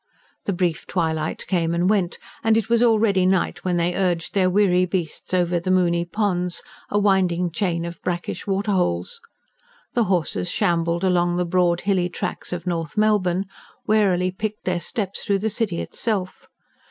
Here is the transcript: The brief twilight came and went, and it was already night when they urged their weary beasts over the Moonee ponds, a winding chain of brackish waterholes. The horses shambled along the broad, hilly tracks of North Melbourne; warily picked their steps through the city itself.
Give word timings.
The 0.45 0.53
brief 0.53 0.87
twilight 0.87 1.45
came 1.45 1.75
and 1.75 1.87
went, 1.87 2.17
and 2.43 2.57
it 2.57 2.69
was 2.69 2.81
already 2.81 3.23
night 3.27 3.63
when 3.63 3.77
they 3.77 3.93
urged 3.93 4.33
their 4.33 4.49
weary 4.49 4.83
beasts 4.83 5.31
over 5.31 5.59
the 5.59 5.69
Moonee 5.69 6.11
ponds, 6.11 6.63
a 6.89 6.97
winding 6.97 7.51
chain 7.51 7.85
of 7.85 8.01
brackish 8.01 8.47
waterholes. 8.47 9.21
The 9.93 10.05
horses 10.05 10.49
shambled 10.49 11.03
along 11.03 11.35
the 11.35 11.45
broad, 11.45 11.81
hilly 11.81 12.09
tracks 12.09 12.51
of 12.51 12.65
North 12.65 12.97
Melbourne; 12.97 13.45
warily 13.85 14.31
picked 14.31 14.65
their 14.65 14.79
steps 14.79 15.23
through 15.23 15.37
the 15.37 15.51
city 15.51 15.81
itself. 15.81 16.49